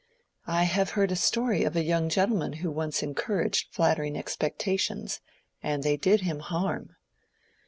"I 0.47 0.63
have 0.63 0.89
heard 0.97 1.11
a 1.11 1.15
story 1.15 1.63
of 1.63 1.75
a 1.75 1.83
young 1.83 2.09
gentleman 2.09 2.53
who 2.53 2.71
once 2.71 3.03
encouraged 3.03 3.71
flattering 3.71 4.17
expectations, 4.17 5.21
and 5.61 5.83
they 5.83 5.95
did 5.95 6.21
him 6.21 6.39
harm." 6.39 6.95